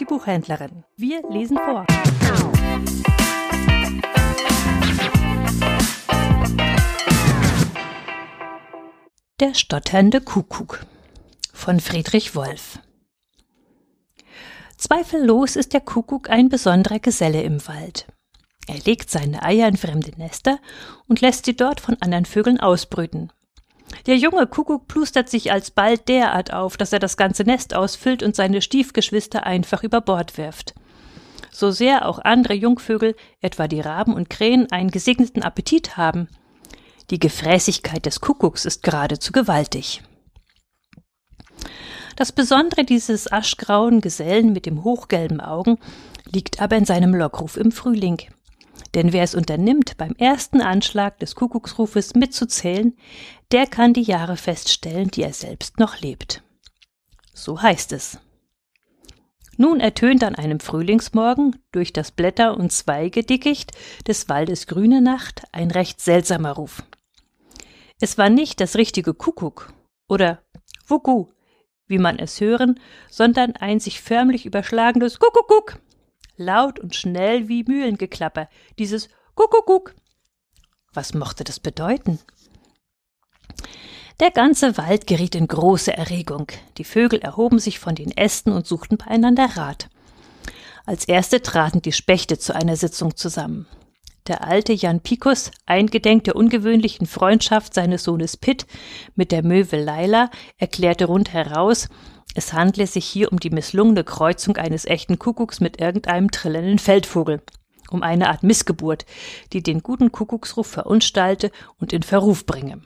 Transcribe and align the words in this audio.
die 0.00 0.06
Buchhändlerin. 0.06 0.84
Wir 0.96 1.22
lesen 1.30 1.58
vor. 1.58 1.86
Der 9.38 9.54
stotternde 9.54 10.20
Kuckuck 10.20 10.86
von 11.52 11.80
Friedrich 11.80 12.34
Wolf 12.34 12.78
Zweifellos 14.76 15.56
ist 15.56 15.74
der 15.74 15.80
Kuckuck 15.80 16.30
ein 16.30 16.48
besonderer 16.48 16.98
Geselle 16.98 17.42
im 17.42 17.66
Wald. 17.68 18.06
Er 18.66 18.78
legt 18.78 19.10
seine 19.10 19.42
Eier 19.42 19.68
in 19.68 19.76
fremde 19.76 20.12
Nester 20.16 20.58
und 21.06 21.20
lässt 21.20 21.44
sie 21.44 21.56
dort 21.56 21.80
von 21.80 21.96
anderen 22.00 22.24
Vögeln 22.24 22.58
ausbrüten. 22.60 23.32
Der 24.06 24.16
junge 24.16 24.46
Kuckuck 24.46 24.88
plustert 24.88 25.28
sich 25.28 25.52
alsbald 25.52 26.08
derart 26.08 26.52
auf, 26.52 26.76
dass 26.76 26.92
er 26.92 26.98
das 26.98 27.16
ganze 27.16 27.44
Nest 27.44 27.74
ausfüllt 27.74 28.22
und 28.22 28.36
seine 28.36 28.62
Stiefgeschwister 28.62 29.44
einfach 29.44 29.82
über 29.82 30.00
Bord 30.00 30.38
wirft. 30.38 30.74
So 31.50 31.70
sehr 31.70 32.06
auch 32.08 32.18
andere 32.20 32.54
Jungvögel, 32.54 33.16
etwa 33.40 33.68
die 33.68 33.80
Raben 33.80 34.14
und 34.14 34.30
Krähen, 34.30 34.70
einen 34.70 34.90
gesegneten 34.90 35.42
Appetit 35.42 35.96
haben. 35.96 36.28
Die 37.10 37.18
Gefräßigkeit 37.18 38.06
des 38.06 38.20
Kuckucks 38.20 38.64
ist 38.64 38.82
geradezu 38.82 39.32
gewaltig. 39.32 40.02
Das 42.16 42.32
Besondere 42.32 42.84
dieses 42.84 43.32
aschgrauen 43.32 44.00
Gesellen 44.00 44.52
mit 44.52 44.66
dem 44.66 44.84
hochgelben 44.84 45.40
Augen 45.40 45.78
liegt 46.26 46.60
aber 46.60 46.76
in 46.76 46.84
seinem 46.84 47.14
Lockruf 47.14 47.56
im 47.56 47.72
Frühling. 47.72 48.18
Denn 48.94 49.12
wer 49.12 49.22
es 49.22 49.34
unternimmt, 49.34 49.96
beim 49.96 50.14
ersten 50.18 50.60
Anschlag 50.60 51.18
des 51.18 51.34
Kuckucksrufes 51.34 52.14
mitzuzählen, 52.14 52.96
der 53.52 53.66
kann 53.66 53.92
die 53.92 54.02
Jahre 54.02 54.36
feststellen, 54.36 55.10
die 55.10 55.22
er 55.22 55.32
selbst 55.32 55.78
noch 55.78 56.00
lebt. 56.00 56.42
So 57.32 57.62
heißt 57.62 57.92
es. 57.92 58.18
Nun 59.56 59.78
ertönt 59.80 60.24
an 60.24 60.34
einem 60.34 60.58
Frühlingsmorgen 60.58 61.56
durch 61.70 61.92
das 61.92 62.10
Blätter- 62.10 62.56
und 62.56 62.72
Zweigedickicht 62.72 63.72
des 64.06 64.28
Waldes 64.28 64.66
Grüne 64.66 65.02
Nacht 65.02 65.42
ein 65.52 65.70
recht 65.70 66.00
seltsamer 66.00 66.52
Ruf. 66.52 66.82
Es 68.00 68.16
war 68.16 68.30
nicht 68.30 68.60
das 68.60 68.76
richtige 68.76 69.12
Kuckuck 69.12 69.72
oder 70.08 70.42
Wuku, 70.86 71.26
wie 71.86 71.98
man 71.98 72.18
es 72.18 72.40
hören, 72.40 72.80
sondern 73.10 73.54
ein 73.56 73.80
sich 73.80 74.00
förmlich 74.00 74.46
überschlagendes 74.46 75.18
Kuckuckuck 75.18 75.78
laut 76.40 76.80
und 76.80 76.96
schnell 76.96 77.48
wie 77.48 77.62
Mühlengeklapper, 77.62 78.48
dieses 78.78 79.08
Kuckuckuck. 79.34 79.94
Was 80.92 81.14
mochte 81.14 81.44
das 81.44 81.60
bedeuten? 81.60 82.18
Der 84.18 84.30
ganze 84.30 84.76
Wald 84.76 85.06
geriet 85.06 85.34
in 85.34 85.46
große 85.46 85.96
Erregung. 85.96 86.48
Die 86.78 86.84
Vögel 86.84 87.20
erhoben 87.20 87.58
sich 87.58 87.78
von 87.78 87.94
den 87.94 88.10
Ästen 88.10 88.52
und 88.52 88.66
suchten 88.66 88.98
beieinander 88.98 89.56
Rat. 89.56 89.88
Als 90.84 91.06
erste 91.06 91.40
traten 91.40 91.82
die 91.82 91.92
Spechte 91.92 92.38
zu 92.38 92.54
einer 92.54 92.76
Sitzung 92.76 93.16
zusammen. 93.16 93.66
Der 94.26 94.46
alte 94.46 94.72
Jan 94.72 95.00
Pikus, 95.00 95.50
eingedenk 95.66 96.24
der 96.24 96.36
ungewöhnlichen 96.36 97.06
Freundschaft 97.06 97.72
seines 97.72 98.04
Sohnes 98.04 98.36
Pitt 98.36 98.66
mit 99.14 99.32
der 99.32 99.42
Möwe 99.42 99.82
Leila, 99.82 100.30
erklärte 100.58 101.06
rundheraus, 101.06 101.88
es 102.34 102.52
handle 102.52 102.86
sich 102.86 103.06
hier 103.06 103.32
um 103.32 103.40
die 103.40 103.50
misslungene 103.50 104.04
Kreuzung 104.04 104.56
eines 104.56 104.84
echten 104.84 105.18
Kuckucks 105.18 105.60
mit 105.60 105.80
irgendeinem 105.80 106.30
trillenden 106.30 106.78
Feldvogel, 106.78 107.42
um 107.90 108.02
eine 108.02 108.28
Art 108.28 108.42
Missgeburt, 108.42 109.04
die 109.52 109.62
den 109.62 109.82
guten 109.82 110.12
Kuckucksruf 110.12 110.66
verunstalte 110.66 111.50
und 111.78 111.92
in 111.92 112.02
Verruf 112.02 112.46
bringe. 112.46 112.82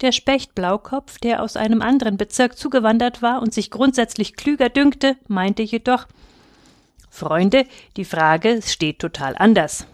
Der 0.00 0.12
Specht 0.12 0.54
Blaukopf, 0.54 1.18
der 1.18 1.42
aus 1.42 1.56
einem 1.56 1.80
anderen 1.80 2.16
Bezirk 2.16 2.58
zugewandert 2.58 3.22
war 3.22 3.40
und 3.40 3.54
sich 3.54 3.70
grundsätzlich 3.70 4.34
klüger 4.34 4.68
dünkte, 4.68 5.16
meinte 5.28 5.62
jedoch 5.62 6.06
Freunde, 7.08 7.66
die 7.96 8.04
Frage 8.04 8.60
steht 8.62 8.98
total 8.98 9.36
anders. 9.36 9.86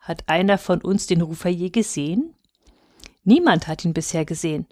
Hat 0.00 0.28
einer 0.28 0.58
von 0.58 0.82
uns 0.82 1.06
den 1.06 1.22
Rufer 1.22 1.48
je 1.48 1.70
gesehen? 1.70 2.34
Niemand 3.24 3.66
hat 3.68 3.84
ihn 3.84 3.94
bisher 3.94 4.26
gesehen. 4.26 4.66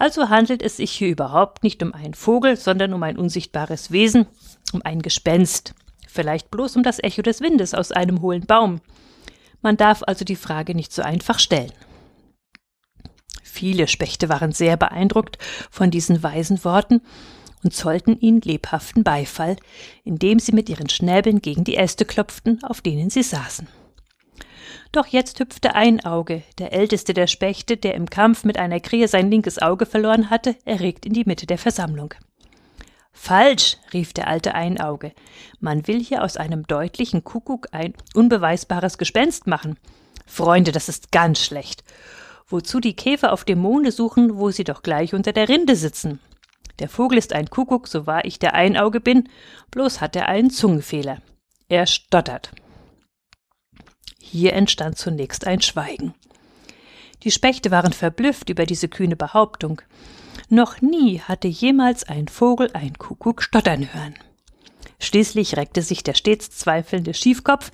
Also 0.00 0.28
handelt 0.28 0.62
es 0.62 0.76
sich 0.76 0.92
hier 0.92 1.08
überhaupt 1.08 1.64
nicht 1.64 1.82
um 1.82 1.92
einen 1.92 2.14
Vogel, 2.14 2.56
sondern 2.56 2.94
um 2.94 3.02
ein 3.02 3.18
unsichtbares 3.18 3.90
Wesen, 3.90 4.26
um 4.72 4.80
ein 4.84 5.02
Gespenst, 5.02 5.74
vielleicht 6.06 6.52
bloß 6.52 6.76
um 6.76 6.84
das 6.84 7.02
Echo 7.02 7.22
des 7.22 7.40
Windes 7.40 7.74
aus 7.74 7.90
einem 7.90 8.22
hohlen 8.22 8.46
Baum. 8.46 8.80
Man 9.60 9.76
darf 9.76 10.04
also 10.06 10.24
die 10.24 10.36
Frage 10.36 10.76
nicht 10.76 10.92
so 10.92 11.02
einfach 11.02 11.40
stellen. 11.40 11.72
Viele 13.42 13.88
Spechte 13.88 14.28
waren 14.28 14.52
sehr 14.52 14.76
beeindruckt 14.76 15.38
von 15.68 15.90
diesen 15.90 16.22
weisen 16.22 16.62
Worten 16.62 17.00
und 17.64 17.74
zollten 17.74 18.20
ihnen 18.20 18.40
lebhaften 18.40 19.02
Beifall, 19.02 19.56
indem 20.04 20.38
sie 20.38 20.52
mit 20.52 20.68
ihren 20.68 20.88
Schnäbeln 20.88 21.42
gegen 21.42 21.64
die 21.64 21.76
Äste 21.76 22.04
klopften, 22.04 22.62
auf 22.62 22.82
denen 22.82 23.10
sie 23.10 23.24
saßen. 23.24 23.66
Doch 24.92 25.06
jetzt 25.06 25.38
hüpfte 25.38 25.74
ein 25.74 26.04
Auge, 26.04 26.42
der 26.58 26.72
älteste 26.72 27.12
der 27.12 27.26
Spechte, 27.26 27.76
der 27.76 27.94
im 27.94 28.08
Kampf 28.08 28.44
mit 28.44 28.58
einer 28.58 28.80
Krähe 28.80 29.06
sein 29.06 29.30
linkes 29.30 29.60
Auge 29.60 29.84
verloren 29.84 30.30
hatte, 30.30 30.56
erregt 30.64 31.04
in 31.04 31.12
die 31.12 31.24
Mitte 31.24 31.46
der 31.46 31.58
Versammlung. 31.58 32.14
Falsch, 33.12 33.76
rief 33.92 34.12
der 34.12 34.28
alte 34.28 34.54
Einauge. 34.54 35.12
Man 35.60 35.86
will 35.86 36.02
hier 36.02 36.22
aus 36.22 36.36
einem 36.36 36.66
deutlichen 36.66 37.24
Kuckuck 37.24 37.68
ein 37.72 37.94
unbeweisbares 38.14 38.96
Gespenst 38.96 39.46
machen. 39.46 39.76
Freunde, 40.24 40.72
das 40.72 40.88
ist 40.88 41.10
ganz 41.10 41.40
schlecht. 41.40 41.84
Wozu 42.46 42.80
die 42.80 42.94
Käfer 42.94 43.32
auf 43.32 43.44
dem 43.44 43.58
Monde 43.58 43.92
suchen, 43.92 44.38
wo 44.38 44.50
sie 44.50 44.64
doch 44.64 44.82
gleich 44.82 45.14
unter 45.14 45.32
der 45.32 45.48
Rinde 45.48 45.76
sitzen? 45.76 46.20
Der 46.78 46.88
Vogel 46.88 47.18
ist 47.18 47.32
ein 47.32 47.50
Kuckuck, 47.50 47.88
so 47.88 48.06
wahr 48.06 48.24
ich 48.24 48.38
der 48.38 48.54
Einauge 48.54 49.00
bin, 49.00 49.28
bloß 49.70 50.00
hat 50.00 50.16
er 50.16 50.28
einen 50.28 50.50
Zungenfehler. 50.50 51.18
Er 51.68 51.86
stottert. 51.86 52.52
Hier 54.30 54.52
entstand 54.52 54.98
zunächst 54.98 55.46
ein 55.46 55.62
Schweigen. 55.62 56.14
Die 57.22 57.30
Spechte 57.30 57.70
waren 57.70 57.94
verblüfft 57.94 58.50
über 58.50 58.66
diese 58.66 58.86
kühne 58.86 59.16
Behauptung. 59.16 59.80
Noch 60.50 60.82
nie 60.82 61.20
hatte 61.20 61.48
jemals 61.48 62.04
ein 62.04 62.28
Vogel 62.28 62.70
ein 62.74 62.98
Kuckuck 62.98 63.42
stottern 63.42 63.92
hören. 63.92 64.14
Schließlich 65.00 65.56
reckte 65.56 65.80
sich 65.80 66.02
der 66.02 66.12
stets 66.12 66.50
zweifelnde 66.50 67.14
Schiefkopf, 67.14 67.70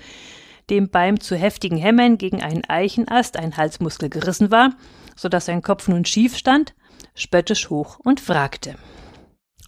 dem 0.71 0.91
beim 0.91 1.19
zu 1.19 1.35
heftigen 1.35 1.77
Hämmern 1.77 2.19
gegen 2.19 2.41
einen 2.41 2.65
Eichenast 2.69 3.37
ein 3.37 3.57
Halsmuskel 3.57 4.09
gerissen 4.09 4.53
war, 4.53 4.77
so 5.17 5.29
dass 5.29 5.47
sein 5.47 5.61
Kopf 5.61 5.89
nun 5.89 6.05
schief 6.05 6.37
stand, 6.37 6.75
spöttisch 7.17 7.69
hoch 7.69 7.99
und 7.99 8.21
fragte 8.21 8.77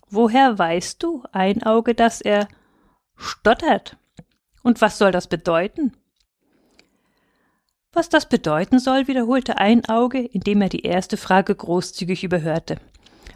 Woher 0.09 0.57
weißt 0.57 1.03
du, 1.03 1.25
Einauge, 1.33 1.95
dass 1.95 2.21
er 2.21 2.47
stottert? 3.17 3.97
Und 4.63 4.81
was 4.81 4.99
soll 4.99 5.11
das 5.11 5.27
bedeuten? 5.27 5.93
Was 7.93 8.09
das 8.09 8.29
bedeuten 8.29 8.79
soll, 8.79 9.09
wiederholte 9.09 9.59
Einauge, 9.59 10.21
indem 10.21 10.63
er 10.63 10.69
die 10.69 10.83
erste 10.83 11.17
Frage 11.17 11.55
großzügig 11.55 12.25
überhörte. 12.25 12.77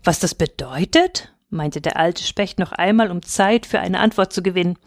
Was 0.05 0.21
das 0.21 0.35
bedeutet? 0.35 1.33
meinte 1.49 1.81
der 1.81 1.97
alte 1.97 2.23
Specht 2.23 2.59
noch 2.59 2.73
einmal, 2.73 3.11
um 3.11 3.23
Zeit 3.23 3.67
für 3.67 3.81
eine 3.81 3.99
Antwort 3.99 4.33
zu 4.33 4.43
gewinnen. 4.43 4.79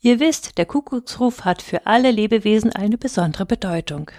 Ihr 0.00 0.20
wisst, 0.20 0.58
der 0.58 0.66
Kuckucksruf 0.66 1.44
hat 1.44 1.62
für 1.62 1.86
alle 1.86 2.10
Lebewesen 2.10 2.72
eine 2.72 2.98
besondere 2.98 3.46
Bedeutung. 3.46 4.10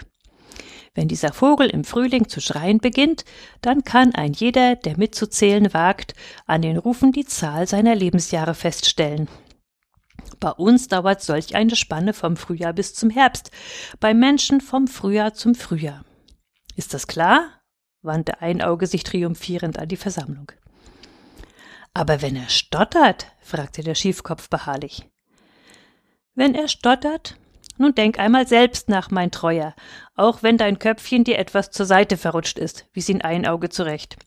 Wenn 0.96 1.08
dieser 1.08 1.34
Vogel 1.34 1.70
im 1.70 1.84
Frühling 1.84 2.30
zu 2.30 2.40
schreien 2.40 2.78
beginnt, 2.78 3.26
dann 3.62 3.84
kann 3.84 4.14
ein 4.14 4.34
jeder, 4.34 4.76
der 4.76 4.98
mitzuzählen 4.98 5.74
wagt, 5.74 6.14
an 6.46 6.62
den 6.62 6.78
Rufen 6.78 7.12
die 7.12 7.26
Zahl 7.26 7.68
seiner 7.68 7.96
Lebensjahre 7.96 8.54
feststellen. 8.54 9.28
Bei 10.40 10.52
uns 10.52 10.88
dauert 10.88 11.22
solch 11.22 11.56
eine 11.56 11.76
Spanne 11.76 12.14
vom 12.14 12.38
Frühjahr 12.38 12.74
bis 12.74 12.94
zum 12.94 13.10
Herbst, 13.10 13.52
beim 14.00 14.20
Menschen 14.20 14.62
vom 14.62 14.88
Frühjahr 14.88 15.34
zum 15.34 15.56
Frühjahr. 15.56 16.04
Ist 16.76 16.94
das 16.94 17.08
klar? 17.08 17.62
wandte 18.02 18.42
Einauge 18.42 18.86
sich 18.88 19.04
triumphierend 19.04 19.80
an 19.80 19.88
die 19.88 19.98
Versammlung. 19.98 20.52
Aber 21.94 22.22
wenn 22.22 22.36
er 22.36 22.50
stottert? 22.50 23.28
fragte 23.40 23.84
der 23.84 23.96
Schiefkopf 23.96 24.50
beharrlich. 24.50 25.10
Wenn 26.36 26.56
er 26.56 26.68
stottert? 26.68 27.38
Nun 27.78 27.96
denk 27.96 28.20
einmal 28.20 28.48
selbst 28.48 28.90
nach, 28.90 29.10
mein 29.10 29.32
Treuer, 29.32 29.76
auch 30.16 30.44
wenn 30.44 30.58
dein 30.58 30.80
Köpfchen 30.80 31.24
dir 31.24 31.40
etwas 31.40 31.72
zur 31.72 31.86
Seite 31.86 32.18
verrutscht 32.18 32.60
ist, 32.60 32.88
wies 32.94 33.10
ihn 33.10 33.22
Einauge 33.22 33.70
zurecht. 33.70 34.18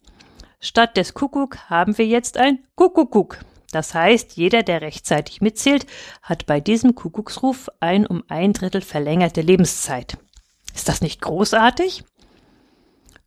Statt 0.59 0.97
des 0.97 1.15
Kuckuck 1.15 1.59
haben 1.69 1.97
wir 1.99 2.07
jetzt 2.07 2.39
ein 2.39 2.65
Kuckuckuck. 2.75 3.39
Das 3.73 3.95
heißt, 3.95 4.37
jeder, 4.37 4.63
der 4.63 4.81
rechtzeitig 4.81 5.41
mitzählt, 5.41 5.87
hat 6.23 6.47
bei 6.47 6.61
diesem 6.61 6.95
Kuckucksruf 6.95 7.69
ein 7.81 8.07
um 8.07 8.23
ein 8.29 8.53
Drittel 8.53 8.81
verlängerte 8.81 9.41
Lebenszeit. 9.41 10.19
Ist 10.75 10.89
das 10.89 11.01
nicht 11.01 11.21
großartig? 11.21 12.05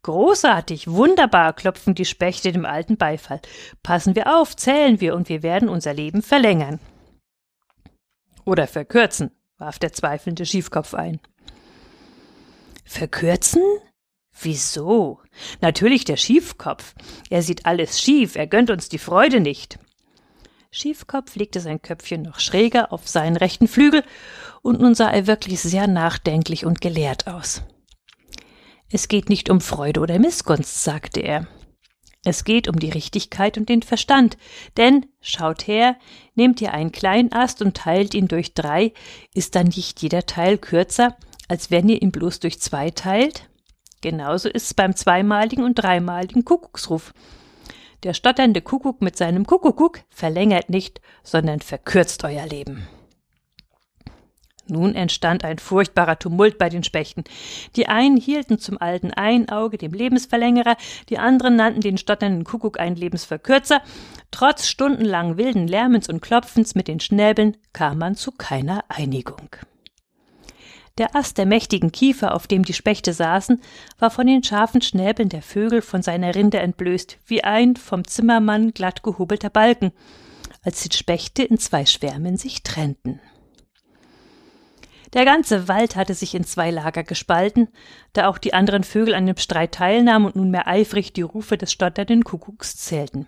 Großartig, 0.01 0.88
wunderbar, 0.88 1.53
klopfen 1.53 1.94
die 1.94 2.06
Spechte 2.06 2.51
dem 2.53 2.65
alten 2.65 2.95
Beifall. 2.95 3.41
Passen 3.83 4.15
wir 4.15 4.39
auf, 4.39 4.56
zählen 4.56 5.01
wir 5.01 5.13
und 5.13 5.27
wir 5.27 5.44
werden 5.44 5.68
unser 5.68 5.94
Leben 5.94 6.21
verlängern. 6.21 6.80
Oder 8.45 8.65
verkürzen, 8.68 9.31
warf 9.57 9.77
der 9.77 9.92
zweifelnde 9.92 10.45
Schiefkopf 10.45 10.94
ein. 10.94 11.19
Verkürzen? 12.85 13.62
Wieso? 14.42 15.19
Natürlich 15.59 16.06
der 16.06 16.18
Schiefkopf. 16.18 16.95
Er 17.30 17.42
sieht 17.42 17.65
alles 17.65 18.01
schief, 18.01 18.35
er 18.35 18.47
gönnt 18.47 18.71
uns 18.71 18.88
die 18.88 18.97
Freude 18.97 19.42
nicht. 19.42 19.80
Schiefkopf 20.71 21.36
legte 21.36 21.62
sein 21.62 21.81
Köpfchen 21.81 22.21
noch 22.21 22.39
schräger 22.39 22.94
auf 22.94 23.07
seinen 23.07 23.38
rechten 23.38 23.68
Flügel, 23.68 24.04
und 24.62 24.80
nun 24.80 24.94
sah 24.94 25.10
er 25.10 25.25
wirklich 25.25 25.60
sehr 25.62 25.88
nachdenklich 25.88 26.66
und 26.66 26.81
gelehrt 26.81 27.27
aus. 27.27 27.63
Es 28.92 29.07
geht 29.07 29.30
nicht 29.30 29.50
um 29.50 29.62
Freude 29.62 30.00
oder 30.00 30.19
Missgunst, 30.19 30.83
sagte 30.83 31.21
er. 31.21 31.48
Es 32.25 32.44
geht 32.44 32.68
um 32.68 32.77
die 32.77 32.89
Richtigkeit 32.89 33.57
und 33.57 33.69
den 33.69 33.81
Verstand, 33.81 34.38
denn, 34.77 35.06
schaut 35.21 35.68
her, 35.68 35.95
nehmt 36.36 36.62
ihr 36.62 36.74
einen 36.74 36.92
kleinen 36.92 37.31
Ast 37.31 37.62
und 37.62 37.77
teilt 37.77 38.13
ihn 38.13 38.27
durch 38.27 38.54
drei, 38.54 38.94
ist 39.33 39.56
dann 39.56 39.68
nicht 39.68 40.01
jeder 40.01 40.25
Teil 40.25 40.57
kürzer, 40.57 41.16
als 41.48 41.71
wenn 41.71 41.88
ihr 41.88 42.01
ihn 42.01 42.12
bloß 42.12 42.42
durch 42.42 42.60
zwei 42.60 42.92
teilt? 42.92 43.50
Genauso 44.01 44.50
ist's 44.50 44.74
beim 44.74 44.95
zweimaligen 44.95 45.63
und 45.63 45.75
dreimaligen 45.75 46.45
Kuckucksruf. 46.45 47.13
Der 48.03 48.13
stotternde 48.13 48.61
Kuckuck 48.61 49.01
mit 49.01 49.17
seinem 49.17 49.45
Kuckuckuck 49.45 49.99
verlängert 50.09 50.69
nicht, 50.69 51.01
sondern 51.23 51.59
verkürzt 51.59 52.23
euer 52.23 52.45
Leben. 52.45 52.87
Nun 54.69 54.95
entstand 54.95 55.43
ein 55.43 55.57
furchtbarer 55.57 56.19
Tumult 56.19 56.57
bei 56.57 56.69
den 56.69 56.83
Spechten. 56.83 57.23
Die 57.75 57.87
einen 57.87 58.17
hielten 58.17 58.59
zum 58.59 58.79
alten 58.79 59.11
Einauge, 59.11 59.77
dem 59.77 59.93
Lebensverlängerer, 59.93 60.77
die 61.09 61.17
anderen 61.17 61.55
nannten 61.55 61.81
den 61.81 61.97
stotternden 61.97 62.43
Kuckuck 62.43 62.79
einen 62.79 62.95
Lebensverkürzer. 62.95 63.81
Trotz 64.31 64.67
stundenlang 64.67 65.37
wilden 65.37 65.67
Lärmens 65.67 66.07
und 66.07 66.21
Klopfens 66.21 66.75
mit 66.75 66.87
den 66.87 66.99
Schnäbeln 66.99 67.57
kam 67.73 67.97
man 67.97 68.15
zu 68.15 68.31
keiner 68.31 68.85
Einigung. 68.89 69.49
Der 70.99 71.15
Ast 71.15 71.37
der 71.37 71.45
mächtigen 71.45 71.93
Kiefer, 71.93 72.35
auf 72.35 72.45
dem 72.45 72.63
die 72.63 72.73
Spechte 72.73 73.13
saßen, 73.13 73.61
war 73.99 74.11
von 74.11 74.27
den 74.27 74.43
scharfen 74.43 74.81
Schnäbeln 74.81 75.29
der 75.29 75.41
Vögel 75.41 75.81
von 75.81 76.01
seiner 76.01 76.35
Rinde 76.35 76.59
entblößt, 76.59 77.17
wie 77.25 77.41
ein 77.41 77.77
vom 77.77 78.05
Zimmermann 78.05 78.73
glatt 78.73 79.01
gehobelter 79.01 79.49
Balken, 79.49 79.93
als 80.61 80.83
die 80.83 80.95
Spechte 80.95 81.41
in 81.41 81.57
zwei 81.57 81.85
Schwärmen 81.85 82.35
sich 82.35 82.63
trennten. 82.63 83.21
Der 85.13 85.23
ganze 85.23 85.69
Wald 85.69 85.95
hatte 85.95 86.13
sich 86.13 86.35
in 86.35 86.43
zwei 86.43 86.69
Lager 86.69 87.03
gespalten, 87.03 87.69
da 88.11 88.27
auch 88.27 88.37
die 88.37 88.53
anderen 88.53 88.83
Vögel 88.83 89.15
an 89.15 89.25
dem 89.25 89.37
Streit 89.37 89.71
teilnahmen 89.71 90.25
und 90.25 90.35
nunmehr 90.35 90.67
eifrig 90.67 91.13
die 91.13 91.21
Rufe 91.21 91.57
des 91.57 91.71
stotternden 91.71 92.25
Kuckucks 92.25 92.75
zählten. 92.75 93.25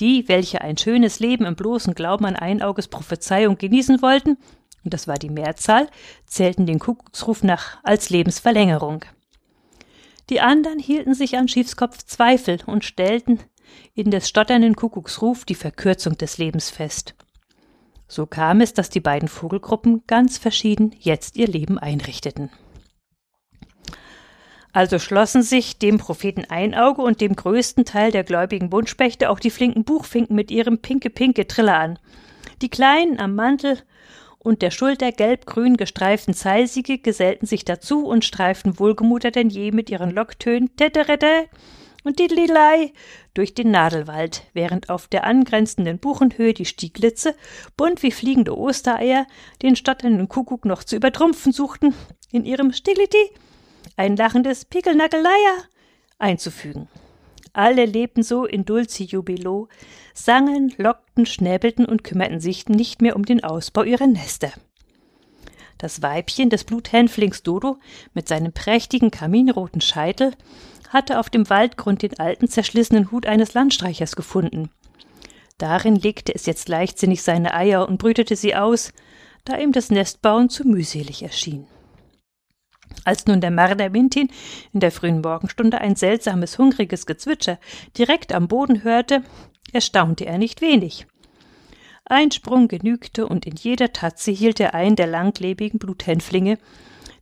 Die, 0.00 0.28
welche 0.28 0.62
ein 0.62 0.78
schönes 0.78 1.20
Leben 1.20 1.44
im 1.44 1.56
bloßen 1.56 1.94
Glauben 1.94 2.24
an 2.24 2.36
Einauges 2.36 2.88
Prophezeiung 2.88 3.58
genießen 3.58 4.00
wollten, 4.00 4.38
und 4.84 4.94
das 4.94 5.08
war 5.08 5.16
die 5.16 5.30
Mehrzahl, 5.30 5.88
zählten 6.26 6.66
den 6.66 6.78
Kuckucksruf 6.78 7.42
nach 7.42 7.78
als 7.82 8.10
Lebensverlängerung. 8.10 9.04
Die 10.30 10.40
anderen 10.40 10.78
hielten 10.78 11.14
sich 11.14 11.36
an 11.36 11.48
Schiefskopf 11.48 12.04
Zweifel 12.04 12.60
und 12.66 12.84
stellten 12.84 13.40
in 13.94 14.10
des 14.10 14.28
stotternden 14.28 14.76
Kuckucksruf 14.76 15.44
die 15.44 15.54
Verkürzung 15.54 16.16
des 16.16 16.38
Lebens 16.38 16.70
fest. 16.70 17.14
So 18.08 18.26
kam 18.26 18.60
es, 18.60 18.74
dass 18.74 18.90
die 18.90 19.00
beiden 19.00 19.28
Vogelgruppen 19.28 20.02
ganz 20.06 20.38
verschieden 20.38 20.94
jetzt 20.98 21.36
ihr 21.36 21.48
Leben 21.48 21.78
einrichteten. 21.78 22.50
Also 24.72 24.98
schlossen 24.98 25.42
sich 25.42 25.78
dem 25.78 25.98
Propheten 25.98 26.46
Einauge 26.50 27.00
und 27.00 27.20
dem 27.20 27.36
größten 27.36 27.84
Teil 27.84 28.10
der 28.10 28.24
gläubigen 28.24 28.70
Buntspechte 28.70 29.30
auch 29.30 29.38
die 29.38 29.50
flinken 29.50 29.84
Buchfinken 29.84 30.34
mit 30.34 30.50
ihrem 30.50 30.78
pinke-pinke 30.78 31.46
Triller 31.46 31.78
an. 31.78 31.98
Die 32.60 32.68
kleinen 32.68 33.20
am 33.20 33.36
Mantel 33.36 33.78
und 34.44 34.62
der 34.62 34.70
Schulter 34.70 35.10
gelb-grün 35.10 35.76
gestreiften 35.76 36.34
Zeilsiege 36.34 36.98
gesellten 36.98 37.46
sich 37.46 37.64
dazu 37.64 38.06
und 38.06 38.24
streiften 38.24 38.78
wohlgemuter 38.78 39.32
denn 39.32 39.48
je 39.48 39.72
mit 39.72 39.90
ihren 39.90 40.10
Locktönen 40.10 40.76
Teterette 40.76 41.48
und 42.04 42.18
Diddlilei 42.18 42.92
durch 43.32 43.54
den 43.54 43.70
Nadelwald, 43.70 44.42
während 44.52 44.90
auf 44.90 45.08
der 45.08 45.24
angrenzenden 45.24 45.98
Buchenhöhe 45.98 46.52
die 46.52 46.66
Stieglitze, 46.66 47.34
bunt 47.76 48.02
wie 48.02 48.12
fliegende 48.12 48.56
Ostereier, 48.56 49.26
den 49.62 49.74
stotternden 49.74 50.28
Kuckuck 50.28 50.66
noch 50.66 50.84
zu 50.84 50.94
übertrumpfen 50.94 51.50
suchten, 51.50 51.94
in 52.30 52.44
ihrem 52.44 52.72
Stiliti 52.72 53.30
ein 53.96 54.14
lachendes 54.16 54.66
Pickelnackeleier 54.66 55.64
einzufügen. 56.18 56.88
Alle 57.54 57.86
lebten 57.86 58.24
so 58.24 58.44
in 58.44 58.64
dulci 58.64 59.04
jubilo, 59.04 59.68
sangen, 60.12 60.74
lockten, 60.76 61.24
schnäbelten 61.24 61.86
und 61.86 62.02
kümmerten 62.02 62.40
sich 62.40 62.68
nicht 62.68 63.00
mehr 63.00 63.14
um 63.14 63.24
den 63.24 63.42
Ausbau 63.44 63.84
ihrer 63.84 64.08
Nester. 64.08 64.50
Das 65.78 66.02
Weibchen 66.02 66.50
des 66.50 66.64
Bluthänflings 66.64 67.44
Dodo 67.44 67.78
mit 68.12 68.26
seinem 68.26 68.52
prächtigen 68.52 69.12
kaminroten 69.12 69.80
Scheitel 69.80 70.32
hatte 70.88 71.20
auf 71.20 71.30
dem 71.30 71.48
Waldgrund 71.48 72.02
den 72.02 72.18
alten 72.18 72.48
zerschlissenen 72.48 73.12
Hut 73.12 73.26
eines 73.26 73.54
Landstreichers 73.54 74.16
gefunden. 74.16 74.70
Darin 75.56 75.94
legte 75.94 76.34
es 76.34 76.46
jetzt 76.46 76.68
leichtsinnig 76.68 77.22
seine 77.22 77.54
Eier 77.54 77.88
und 77.88 77.98
brütete 77.98 78.34
sie 78.34 78.56
aus, 78.56 78.92
da 79.44 79.58
ihm 79.58 79.70
das 79.70 79.90
Nestbauen 79.90 80.48
zu 80.48 80.66
mühselig 80.66 81.22
erschien. 81.22 81.66
Als 83.04 83.26
nun 83.26 83.40
der 83.40 83.50
Marder 83.50 83.90
Mintin 83.90 84.30
in 84.72 84.80
der 84.80 84.92
frühen 84.92 85.20
Morgenstunde 85.20 85.80
ein 85.80 85.96
seltsames, 85.96 86.58
hungriges 86.58 87.06
Gezwitscher 87.06 87.58
direkt 87.98 88.32
am 88.32 88.48
Boden 88.48 88.84
hörte, 88.84 89.22
erstaunte 89.72 90.26
er 90.26 90.38
nicht 90.38 90.60
wenig. 90.60 91.06
Ein 92.06 92.30
Sprung 92.30 92.68
genügte, 92.68 93.26
und 93.26 93.46
in 93.46 93.56
jeder 93.56 93.92
Tatze 93.92 94.30
hielt 94.30 94.60
er 94.60 94.74
einen 94.74 94.96
der 94.96 95.06
langlebigen 95.06 95.78
Bluthänflinge, 95.78 96.58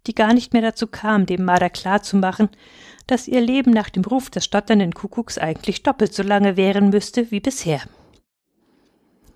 die 0.07 0.15
gar 0.15 0.35
nicht 0.35 0.53
mehr 0.53 0.63
dazu 0.63 0.87
kam, 0.89 1.27
dem 1.27 1.45
Marder 1.45 1.71
klarzumachen, 1.71 2.49
dass 3.07 3.29
ihr 3.29 3.41
Leben 3.41 3.71
nach 3.71 3.91
dem 3.91 4.05
Ruf 4.05 4.31
des 4.31 4.45
stotternden 4.45 4.93
Kuckucks 4.93 5.39
eigentlich 5.39 5.83
doppelt 5.83 6.13
so 6.15 6.23
lange 6.23 6.57
währen 6.57 6.91
müsste 6.91 7.31
wie 7.31 7.41
bisher. 7.41 7.81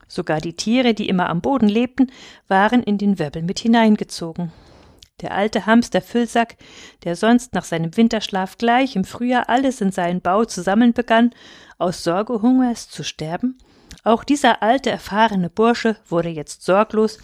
Sogar 0.09 0.41
die 0.41 0.55
Tiere, 0.55 0.95
die 0.95 1.09
immer 1.09 1.29
am 1.29 1.41
Boden 1.41 1.69
lebten, 1.69 2.11
waren 2.49 2.83
in 2.83 2.99
den 2.99 3.19
Wirbel 3.19 3.43
mit 3.43 3.59
hineingezogen. 3.59 4.53
Der 5.23 5.33
alte 5.33 5.65
Hamster 5.65 6.03
Füllsack, 6.03 6.57
der 7.05 7.17
sonst 7.17 7.55
nach 7.55 7.65
seinem 7.65 7.97
Winterschlaf 7.97 8.59
gleich 8.59 8.97
im 8.97 9.05
Frühjahr 9.05 9.49
alles 9.49 9.81
in 9.81 9.91
seinen 9.91 10.21
Bau 10.21 10.45
zusammen 10.45 10.93
begann, 10.93 11.31
aus 11.79 12.05
Sorge 12.05 12.43
Hungers 12.43 12.91
zu 12.91 13.03
sterben, 13.03 13.57
auch 14.05 14.25
dieser 14.25 14.63
alte 14.63 14.91
erfahrene 14.91 15.49
Bursche 15.49 15.97
wurde 16.07 16.29
jetzt 16.29 16.65
sorglos 16.65 17.19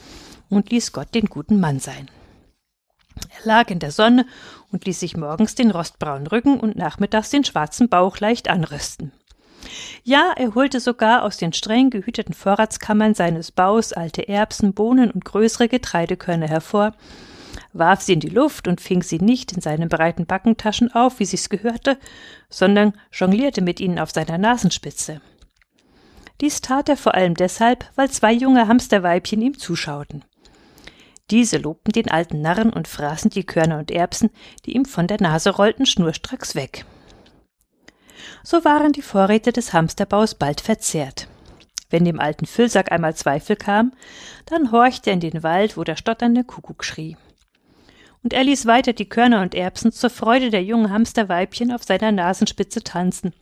und 0.49 0.71
ließ 0.71 0.93
Gott 0.93 1.15
den 1.15 1.27
guten 1.27 1.61
Mann 1.61 1.81
sein. 1.81 2.11
Er 3.39 3.45
lag 3.45 3.71
in 3.71 3.79
der 3.79 3.93
Sonne 3.93 4.25
und 4.73 4.87
ließ 4.87 4.99
sich 4.99 5.17
morgens 5.17 5.55
den 5.55 5.71
rostbraunen 5.71 6.27
Rücken 6.27 6.59
und 6.59 6.77
nachmittags 6.77 7.29
den 7.29 7.45
schwarzen 7.45 7.91
Bauch 7.91 8.19
leicht 8.21 8.49
anrüsten. 8.49 9.13
Ja, 10.03 10.33
er 10.35 10.55
holte 10.55 10.81
sogar 10.81 11.25
aus 11.25 11.37
den 11.37 11.53
streng 11.53 11.91
gehüteten 11.91 12.35
Vorratskammern 12.35 13.15
seines 13.15 13.53
Baus 13.53 13.93
alte 13.93 14.27
Erbsen, 14.27 14.73
Bohnen 14.73 15.11
und 15.11 15.27
größere 15.27 15.69
Getreidekörner 15.69 16.49
hervor, 16.49 16.95
warf 17.73 18.03
sie 18.03 18.15
in 18.15 18.21
die 18.21 18.29
Luft 18.29 18.69
und 18.69 18.81
fing 18.81 19.03
sie 19.03 19.19
nicht 19.19 19.53
in 19.53 19.61
seinen 19.61 19.89
breiten 19.89 20.27
Backentaschen 20.27 20.93
auf, 20.93 21.19
wie 21.19 21.25
sich's 21.25 21.49
gehörte, 21.49 21.99
sondern 22.49 22.95
jonglierte 23.11 23.63
mit 23.63 23.81
ihnen 23.81 23.99
auf 23.99 24.11
seiner 24.11 24.39
Nasenspitze. 24.39 25.21
Dies 26.41 26.61
tat 26.61 26.89
er 26.89 26.97
vor 26.97 27.15
allem 27.15 27.35
deshalb, 27.35 27.85
weil 27.95 28.11
zwei 28.11 28.33
junge 28.33 28.69
Hamsterweibchen 28.69 29.41
ihm 29.41 29.59
zuschauten. 29.59 30.25
Diese 31.31 31.57
lobten 31.57 31.93
den 31.93 32.11
alten 32.11 32.43
Narren 32.43 32.73
und 32.73 32.89
fraßen 32.89 33.31
die 33.31 33.45
Körner 33.45 33.79
und 33.79 33.91
Erbsen, 33.91 34.31
die 34.67 34.75
ihm 34.75 34.85
von 34.85 35.07
der 35.07 35.21
Nase 35.21 35.51
rollten, 35.51 35.87
schnurstracks 35.87 36.55
weg. 36.55 36.85
So 38.43 38.65
waren 38.65 38.93
die 38.93 39.03
Vorräte 39.03 39.53
des 39.53 39.73
Hamsterbaus 39.73 40.35
bald 40.35 40.61
verzehrt. 40.61 41.29
Wenn 41.91 42.05
dem 42.05 42.19
alten 42.19 42.47
Füllsack 42.47 42.91
einmal 42.91 43.15
Zweifel 43.15 43.55
kam, 43.55 43.93
dann 44.47 44.73
horchte 44.73 45.11
er 45.11 45.15
in 45.15 45.21
den 45.21 45.43
Wald, 45.43 45.77
wo 45.77 45.85
der 45.85 45.97
stotternde 45.97 46.43
Kuckuck 46.43 46.85
schrie. 46.85 47.17
Und 48.23 48.33
er 48.33 48.45
ließ 48.45 48.67
weiter 48.67 48.93
die 48.93 49.09
Körner 49.09 49.43
und 49.43 49.55
Erbsen 49.55 49.93
zur 49.93 50.11
Freude 50.11 50.51
der 50.51 50.63
jungen 50.63 50.91
Hamsterweibchen 50.91 51.73
auf 51.73 51.83
seiner 51.83 52.13
Nasenspitze 52.13 52.83
tanzen. 52.83 53.33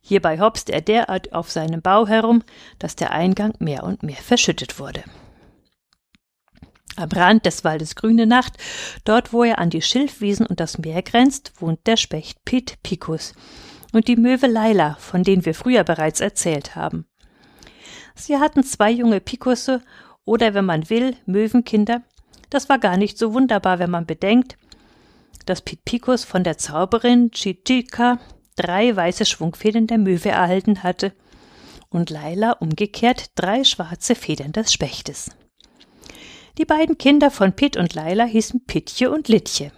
Hierbei 0.00 0.40
hopste 0.40 0.72
er 0.72 0.80
derart 0.80 1.32
auf 1.32 1.50
seinem 1.50 1.82
Bau 1.82 2.06
herum, 2.06 2.42
dass 2.78 2.96
der 2.96 3.12
Eingang 3.12 3.54
mehr 3.58 3.84
und 3.84 4.02
mehr 4.02 4.16
verschüttet 4.16 4.78
wurde. 4.78 5.02
Am 6.96 7.08
Rand 7.08 7.46
des 7.46 7.64
Waldes 7.64 7.94
Grüne 7.94 8.26
Nacht, 8.26 8.58
dort 9.04 9.32
wo 9.32 9.44
er 9.44 9.58
an 9.58 9.70
die 9.70 9.80
Schilfwiesen 9.80 10.46
und 10.46 10.60
das 10.60 10.78
Meer 10.78 11.02
grenzt, 11.02 11.52
wohnt 11.58 11.86
der 11.86 11.96
Specht 11.96 12.44
Pit 12.44 12.78
Picus 12.82 13.34
und 13.92 14.08
die 14.08 14.16
Möwe 14.16 14.46
Laila, 14.46 14.96
von 14.98 15.22
denen 15.22 15.46
wir 15.46 15.54
früher 15.54 15.84
bereits 15.84 16.20
erzählt 16.20 16.76
haben. 16.76 17.06
Sie 18.14 18.36
hatten 18.38 18.62
zwei 18.62 18.90
junge 18.90 19.20
Pikusse 19.20 19.82
oder, 20.24 20.54
wenn 20.54 20.66
man 20.66 20.90
will, 20.90 21.16
Möwenkinder. 21.26 22.02
Das 22.52 22.68
war 22.68 22.78
gar 22.78 22.98
nicht 22.98 23.16
so 23.16 23.32
wunderbar, 23.32 23.78
wenn 23.78 23.88
man 23.88 24.04
bedenkt, 24.04 24.58
dass 25.46 25.62
Pit 25.62 25.86
Picus 25.86 26.24
von 26.24 26.44
der 26.44 26.58
Zauberin 26.58 27.30
Chichika 27.30 28.18
drei 28.56 28.94
weiße 28.94 29.24
Schwungfedern 29.24 29.86
der 29.86 29.96
Möwe 29.96 30.28
erhalten 30.28 30.82
hatte 30.82 31.14
und 31.88 32.10
Laila 32.10 32.52
umgekehrt 32.52 33.30
drei 33.36 33.64
schwarze 33.64 34.14
Federn 34.14 34.52
des 34.52 34.70
Spechtes. 34.70 35.30
Die 36.58 36.66
beiden 36.66 36.98
Kinder 36.98 37.30
von 37.30 37.54
Pitt 37.54 37.78
und 37.78 37.94
Laila 37.94 38.24
hießen 38.24 38.66
Pittje 38.66 39.10
und 39.10 39.28
Littje. 39.28 39.72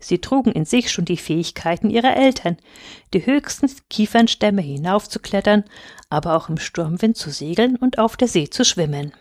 Sie 0.00 0.18
trugen 0.18 0.50
in 0.50 0.64
sich 0.64 0.90
schon 0.90 1.04
die 1.04 1.18
Fähigkeiten 1.18 1.88
ihrer 1.88 2.16
Eltern, 2.16 2.56
die 3.14 3.26
höchsten 3.26 3.70
Kiefernstämme 3.88 4.60
hinaufzuklettern, 4.60 5.62
aber 6.10 6.36
auch 6.36 6.48
im 6.48 6.58
Sturmwind 6.58 7.16
zu 7.16 7.30
segeln 7.30 7.76
und 7.76 8.00
auf 8.00 8.16
der 8.16 8.26
See 8.26 8.50
zu 8.50 8.64
schwimmen. 8.64 9.12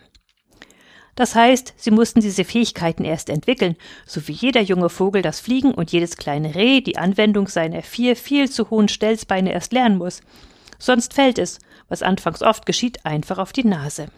Das 1.17 1.33
heißt, 1.33 1.74
sie 1.77 1.89
mussten 1.89 2.21
diese 2.21 2.45
Fähigkeiten 2.45 3.03
erst 3.03 3.29
entwickeln, 3.29 3.75
so 4.05 4.27
wie 4.27 4.33
jeder 4.33 4.62
junge 4.62 4.88
Vogel 4.88 5.24
das 5.24 5.39
Fliegen 5.39 5.74
und 5.74 5.91
jedes 5.91 6.15
kleine 6.15 6.53
Reh 6.53 6.79
die 6.79 7.00
Anwendung 7.00 7.47
seiner 7.47 7.81
vier 7.81 8.15
viel 8.15 8.51
zu 8.51 8.69
hohen 8.69 8.88
Stelzbeine 8.88 9.51
erst 9.51 9.74
lernen 9.74 9.97
muss. 9.97 10.21
Sonst 10.77 11.15
fällt 11.15 11.39
es, 11.39 11.57
was 11.89 12.03
anfangs 12.03 12.43
oft 12.43 12.67
geschieht, 12.67 13.03
einfach 13.03 13.39
auf 13.39 13.51
die 13.51 13.63
Nase. 13.63 14.09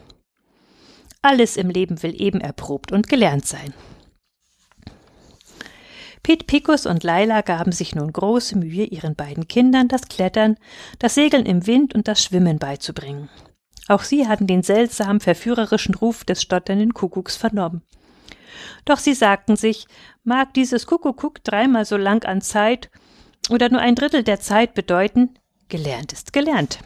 Alles 1.22 1.56
im 1.56 1.70
Leben 1.70 2.04
will 2.04 2.22
eben 2.22 2.42
erprobt 2.42 2.92
und 2.92 3.08
gelernt 3.08 3.46
sein. 3.46 3.74
Pete 6.22 6.44
Picus 6.44 6.86
und 6.86 7.06
Laila 7.06 7.40
gaben 7.44 7.72
sich 7.72 7.96
nun 7.96 8.12
große 8.12 8.58
Mühe, 8.58 8.84
ihren 8.84 9.16
beiden 9.16 9.48
Kindern 9.48 9.88
das 9.88 10.10
Klettern, 10.10 10.58
das 11.00 11.16
Segeln 11.16 11.46
im 11.46 11.66
Wind 11.66 11.96
und 11.96 12.10
das 12.10 12.22
Schwimmen 12.22 12.60
beizubringen. 12.60 13.30
Auch 13.90 14.04
sie 14.04 14.28
hatten 14.28 14.46
den 14.46 14.62
seltsam 14.62 15.20
verführerischen 15.20 15.96
Ruf 15.96 16.24
des 16.24 16.44
stotternden 16.44 16.94
Kuckucks 16.94 17.36
vernommen. 17.36 17.82
Doch 18.86 19.00
sie 19.00 19.16
sagten 19.16 19.56
sich, 19.56 19.88
mag 20.24 20.54
dieses 20.54 20.86
Kuckuck 20.86 21.44
dreimal 21.44 21.86
so 21.86 21.98
lang 21.98 22.24
an 22.24 22.42
Zeit 22.42 22.92
oder 23.50 23.70
nur 23.70 23.82
ein 23.82 23.96
Drittel 23.96 24.24
der 24.24 24.40
Zeit 24.40 24.76
bedeuten, 24.76 25.40
gelernt 25.70 26.14
ist 26.14 26.34
gelernt. 26.34 26.80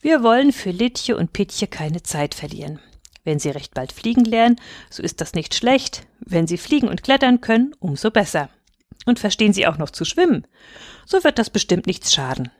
Wir 0.00 0.22
wollen 0.22 0.52
für 0.52 0.70
Litje 0.70 1.14
und 1.14 1.34
Pitje 1.34 1.68
keine 1.68 2.02
Zeit 2.02 2.34
verlieren. 2.34 2.80
Wenn 3.22 3.38
sie 3.38 3.50
recht 3.50 3.74
bald 3.74 3.92
fliegen 3.92 4.24
lernen, 4.24 4.56
so 4.88 5.02
ist 5.02 5.20
das 5.20 5.34
nicht 5.34 5.54
schlecht. 5.54 6.06
Wenn 6.20 6.46
sie 6.46 6.56
fliegen 6.56 6.88
und 6.88 7.02
klettern 7.02 7.42
können, 7.42 7.74
umso 7.80 8.10
besser. 8.10 8.48
Und 9.04 9.18
verstehen 9.18 9.52
sie 9.52 9.66
auch 9.66 9.76
noch 9.76 9.90
zu 9.90 10.06
schwimmen, 10.06 10.46
so 11.04 11.22
wird 11.22 11.38
das 11.38 11.50
bestimmt 11.50 11.86
nichts 11.86 12.14
schaden. 12.14 12.50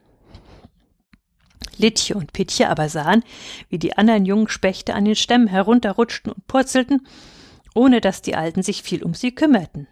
Litje 1.79 2.17
und 2.17 2.33
Pitje 2.33 2.69
aber 2.69 2.89
sahen, 2.89 3.23
wie 3.69 3.79
die 3.79 3.97
anderen 3.97 4.25
jungen 4.25 4.49
Spechte 4.49 4.95
an 4.95 5.05
den 5.05 5.17
Stämmen 5.17 5.47
herunterrutschten 5.47 6.33
und 6.33 6.47
purzelten, 6.47 7.07
ohne 7.75 8.01
dass 8.01 8.23
die 8.23 8.37
Alten 8.37 8.63
sich 8.63 8.83
viel 8.83 9.03
um 9.03 9.15
sie 9.15 9.35
kümmerten. 9.35 9.89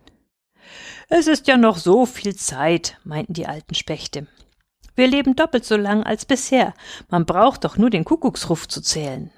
Es 1.08 1.26
ist 1.26 1.48
ja 1.48 1.56
noch 1.56 1.78
so 1.78 2.06
viel 2.06 2.36
Zeit, 2.36 2.98
meinten 3.04 3.32
die 3.32 3.46
alten 3.46 3.74
Spechte. 3.74 4.26
Wir 4.94 5.08
leben 5.08 5.34
doppelt 5.34 5.64
so 5.64 5.76
lang 5.76 6.02
als 6.02 6.24
bisher. 6.24 6.74
Man 7.08 7.24
braucht 7.24 7.64
doch 7.64 7.76
nur 7.76 7.90
den 7.90 8.04
Kuckucksruf 8.04 8.68
zu 8.68 8.80
zählen. 8.80 9.30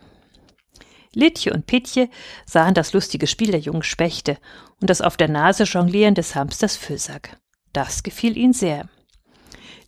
Litje 1.14 1.52
und 1.52 1.66
Pitje 1.66 2.08
sahen 2.46 2.74
das 2.74 2.92
lustige 2.92 3.26
Spiel 3.26 3.50
der 3.50 3.60
jungen 3.60 3.82
Spechte 3.82 4.38
und 4.80 4.88
das 4.88 5.00
auf 5.00 5.16
der 5.16 5.28
Nase 5.28 5.64
jonglieren 5.64 6.14
des 6.14 6.34
Hamsters 6.34 6.76
Füllsack. 6.76 7.36
Das 7.72 8.02
gefiel 8.02 8.36
ihnen 8.36 8.54
sehr. 8.54 8.88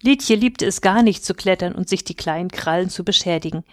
Litje 0.05 0.37
liebte 0.37 0.67
es 0.67 0.83
gar 0.83 1.03
nicht 1.03 1.25
zu 1.25 1.33
klettern 1.33 1.75
und 1.75 1.89
sich 1.89 2.05
die 2.05 2.15
kleinen 2.15 2.51
Krallen 2.51 2.91
zu 2.91 3.05
beschädigen. 3.05 3.65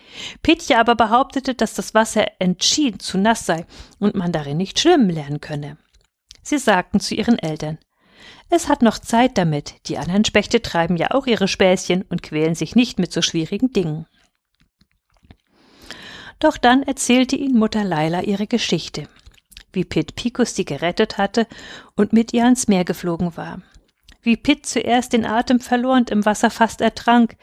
Pitje 0.41 0.79
aber 0.79 0.95
behauptete, 0.95 1.55
dass 1.55 1.73
das 1.73 1.93
Wasser 1.93 2.25
entschieden 2.39 3.01
zu 3.01 3.17
nass 3.17 3.45
sei 3.45 3.65
und 3.99 4.15
man 4.15 4.31
darin 4.31 4.55
nicht 4.55 4.79
schwimmen 4.79 5.09
lernen 5.09 5.41
könne. 5.41 5.77
Sie 6.41 6.57
sagten 6.57 7.01
zu 7.01 7.15
ihren 7.15 7.37
Eltern, 7.37 7.79
es 8.49 8.69
hat 8.69 8.81
noch 8.81 8.97
Zeit 8.97 9.37
damit, 9.37 9.75
die 9.87 9.97
anderen 9.97 10.23
Spechte 10.23 10.61
treiben 10.61 10.95
ja 10.95 11.11
auch 11.11 11.27
ihre 11.27 11.49
Späßchen 11.49 12.03
und 12.03 12.23
quälen 12.23 12.55
sich 12.55 12.75
nicht 12.75 12.97
mit 12.97 13.11
so 13.11 13.21
schwierigen 13.21 13.73
Dingen. 13.73 14.05
Doch 16.39 16.57
dann 16.57 16.81
erzählte 16.83 17.35
ihn 17.35 17.57
Mutter 17.57 17.83
Leila 17.83 18.21
ihre 18.21 18.47
Geschichte, 18.47 19.07
wie 19.73 19.83
Pitt 19.83 20.15
Picus 20.15 20.55
sie 20.55 20.65
gerettet 20.65 21.17
hatte 21.17 21.45
und 21.95 22.13
mit 22.13 22.33
ihr 22.33 22.45
ans 22.45 22.67
Meer 22.67 22.85
geflogen 22.85 23.35
war, 23.35 23.61
wie 24.21 24.37
Pitt 24.37 24.65
zuerst 24.65 25.13
den 25.13 25.25
Atem 25.25 25.59
verlor 25.59 25.95
und 25.95 26.09
im 26.09 26.25
Wasser 26.25 26.49
fast 26.49 26.81
ertrank, 26.81 27.35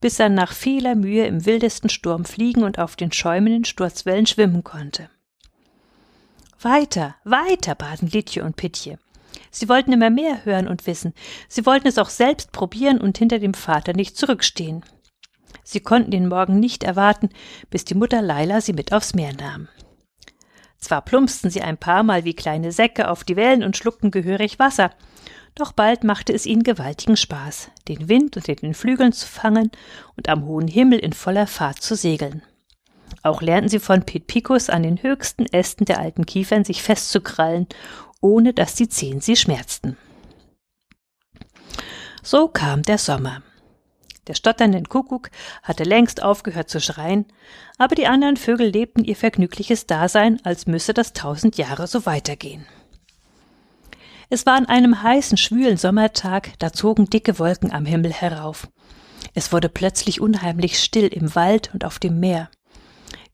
bis 0.00 0.18
er 0.20 0.28
nach 0.28 0.52
vieler 0.52 0.94
Mühe 0.94 1.26
im 1.26 1.46
wildesten 1.46 1.88
Sturm 1.88 2.24
fliegen 2.24 2.62
und 2.62 2.78
auf 2.78 2.96
den 2.96 3.12
schäumenden 3.12 3.64
Sturzwellen 3.64 4.26
schwimmen 4.26 4.64
konnte. 4.64 5.10
Weiter, 6.60 7.16
weiter, 7.24 7.74
baten 7.74 8.08
Litje 8.08 8.44
und 8.44 8.56
Pittje. 8.56 8.98
Sie 9.50 9.68
wollten 9.68 9.92
immer 9.92 10.10
mehr 10.10 10.44
hören 10.44 10.68
und 10.68 10.86
wissen. 10.86 11.14
Sie 11.48 11.66
wollten 11.66 11.88
es 11.88 11.98
auch 11.98 12.10
selbst 12.10 12.52
probieren 12.52 12.98
und 12.98 13.18
hinter 13.18 13.38
dem 13.38 13.54
Vater 13.54 13.92
nicht 13.92 14.16
zurückstehen. 14.16 14.84
Sie 15.62 15.80
konnten 15.80 16.10
den 16.10 16.28
Morgen 16.28 16.60
nicht 16.60 16.84
erwarten, 16.84 17.30
bis 17.70 17.84
die 17.84 17.94
Mutter 17.94 18.22
Leila 18.22 18.60
sie 18.60 18.72
mit 18.72 18.92
aufs 18.92 19.14
Meer 19.14 19.32
nahm. 19.34 19.68
Zwar 20.78 21.02
plumpsten 21.02 21.50
sie 21.50 21.62
ein 21.62 21.78
paar 21.78 22.02
Mal 22.02 22.24
wie 22.24 22.34
kleine 22.34 22.70
Säcke 22.70 23.10
auf 23.10 23.24
die 23.24 23.36
Wellen 23.36 23.64
und 23.64 23.76
schluckten 23.76 24.10
gehörig 24.10 24.58
Wasser, 24.58 24.92
doch 25.56 25.72
bald 25.72 26.04
machte 26.04 26.32
es 26.32 26.46
ihnen 26.46 26.62
gewaltigen 26.62 27.16
Spaß, 27.16 27.70
den 27.88 28.08
Wind 28.08 28.36
unter 28.36 28.54
den 28.54 28.74
Flügeln 28.74 29.12
zu 29.12 29.26
fangen 29.26 29.70
und 30.16 30.28
am 30.28 30.44
hohen 30.44 30.68
Himmel 30.68 31.00
in 31.00 31.12
voller 31.12 31.46
Fahrt 31.46 31.82
zu 31.82 31.96
segeln. 31.96 32.42
Auch 33.22 33.42
lernten 33.42 33.70
sie 33.70 33.80
von 33.80 34.04
Pit 34.04 34.26
Picus 34.26 34.70
an 34.70 34.82
den 34.82 35.02
höchsten 35.02 35.46
Ästen 35.46 35.86
der 35.86 35.98
alten 35.98 36.26
Kiefern 36.26 36.64
sich 36.64 36.82
festzukrallen, 36.82 37.66
ohne 38.20 38.52
dass 38.52 38.74
die 38.74 38.88
Zehen 38.88 39.20
sie 39.20 39.34
schmerzten. 39.34 39.96
So 42.22 42.48
kam 42.48 42.82
der 42.82 42.98
Sommer. 42.98 43.42
Der 44.26 44.34
stotternde 44.34 44.82
Kuckuck 44.82 45.30
hatte 45.62 45.84
längst 45.84 46.22
aufgehört 46.22 46.68
zu 46.68 46.80
schreien, 46.80 47.26
aber 47.78 47.94
die 47.94 48.08
anderen 48.08 48.36
Vögel 48.36 48.68
lebten 48.68 49.04
ihr 49.04 49.16
vergnügliches 49.16 49.86
Dasein, 49.86 50.40
als 50.44 50.66
müsse 50.66 50.92
das 50.92 51.12
tausend 51.12 51.56
Jahre 51.56 51.86
so 51.86 52.04
weitergehen. 52.04 52.66
Es 54.28 54.44
war 54.46 54.54
an 54.54 54.66
einem 54.66 55.02
heißen, 55.02 55.36
schwülen 55.36 55.76
Sommertag, 55.76 56.52
da 56.58 56.72
zogen 56.72 57.08
dicke 57.08 57.38
Wolken 57.38 57.72
am 57.72 57.86
Himmel 57.86 58.12
herauf. 58.12 58.68
Es 59.34 59.52
wurde 59.52 59.68
plötzlich 59.68 60.20
unheimlich 60.20 60.78
still 60.78 61.06
im 61.06 61.34
Wald 61.34 61.70
und 61.72 61.84
auf 61.84 61.98
dem 61.98 62.18
Meer. 62.18 62.50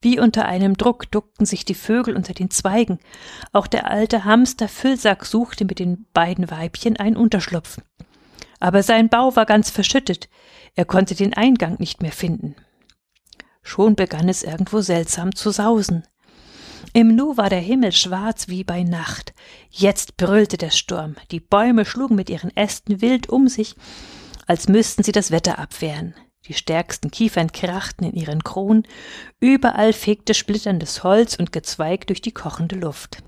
Wie 0.03 0.19
unter 0.19 0.47
einem 0.47 0.77
Druck 0.77 1.11
duckten 1.11 1.47
sich 1.47 1.65
die 1.65 1.75
Vögel 1.75 2.17
unter 2.17 2.35
den 2.35 2.51
Zweigen. 2.51 2.99
Auch 3.53 3.69
der 3.69 3.89
alte 3.89 4.25
Hamster 4.25 4.69
Füllsack 4.69 5.25
suchte 5.25 5.65
mit 5.65 5.79
den 5.79 6.07
beiden 6.13 6.51
Weibchen 6.51 6.97
einen 6.97 7.17
Unterschlupf. 7.17 7.79
Aber 8.59 8.83
sein 8.83 9.09
Bau 9.09 9.35
war 9.37 9.47
ganz 9.47 9.71
verschüttet. 9.71 10.29
Er 10.75 10.85
konnte 10.85 11.15
den 11.15 11.35
Eingang 11.35 11.77
nicht 11.79 12.03
mehr 12.03 12.13
finden. 12.13 12.57
Schon 13.63 13.95
begann 13.95 14.29
es 14.29 14.43
irgendwo 14.43 14.81
seltsam 14.81 15.35
zu 15.35 15.51
sausen. 15.51 16.05
Im 16.95 17.17
Nu 17.17 17.39
war 17.39 17.49
der 17.49 17.61
Himmel 17.61 17.93
schwarz 17.93 18.49
wie 18.49 18.65
bei 18.65 18.83
Nacht. 18.83 19.33
Jetzt 19.71 20.19
brüllte 20.19 20.59
der 20.59 20.69
Sturm. 20.69 21.17
Die 21.31 21.41
Bäume 21.41 21.87
schlugen 21.87 22.17
mit 22.17 22.29
ihren 22.29 22.55
Ästen 22.55 23.01
wild 23.01 23.31
um 23.31 23.49
sich, 23.49 23.77
als 24.47 24.69
müssten 24.69 25.03
sie 25.03 25.13
das 25.13 25.31
Wetter 25.31 25.59
abwehren. 25.59 26.15
Die 26.47 26.53
stärksten 26.53 27.11
Kiefern 27.11 27.51
krachten 27.51 28.05
in 28.05 28.13
ihren 28.13 28.45
Kronen, 28.45 28.87
überall 29.41 29.95
fegte 29.95 30.35
splitterndes 30.35 31.03
Holz 31.03 31.35
und 31.35 31.51
Gezweig 31.51 32.07
durch 32.09 32.21
die 32.21 32.33
kochende 32.33 32.77
Luft. 32.77 33.23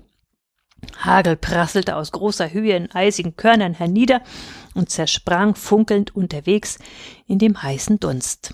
Hagel 0.99 1.35
prasselte 1.35 1.95
aus 1.95 2.11
großer 2.11 2.53
Höhe 2.53 2.75
in 2.75 2.91
eisigen 2.91 3.35
Körnern 3.35 3.73
hernieder 3.73 4.21
und 4.75 4.91
zersprang 4.91 5.55
funkelnd 5.55 6.15
unterwegs 6.15 6.77
in 7.25 7.39
dem 7.39 7.63
heißen 7.63 7.99
Dunst. 7.99 8.53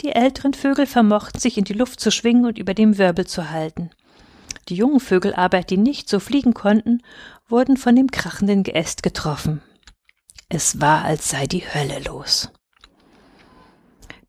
Die 0.00 0.12
älteren 0.12 0.54
Vögel 0.54 0.86
vermochten 0.86 1.40
sich 1.40 1.56
in 1.56 1.64
die 1.64 1.72
Luft 1.72 2.00
zu 2.00 2.10
schwingen 2.10 2.46
und 2.46 2.58
über 2.58 2.74
dem 2.74 2.98
Wirbel 2.98 3.26
zu 3.26 3.50
halten. 3.50 3.90
Die 4.68 4.74
jungen 4.74 5.00
Vögel 5.00 5.34
aber, 5.34 5.60
die 5.62 5.76
nicht 5.76 6.08
so 6.08 6.20
fliegen 6.20 6.54
konnten, 6.54 7.02
wurden 7.48 7.76
von 7.76 7.94
dem 7.94 8.10
krachenden 8.10 8.62
Geäst 8.62 9.02
getroffen. 9.02 9.62
Es 10.48 10.80
war, 10.80 11.04
als 11.04 11.28
sei 11.28 11.46
die 11.46 11.62
Hölle 11.62 12.00
los. 12.00 12.50